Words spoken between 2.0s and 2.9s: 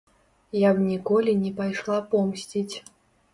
помсціць.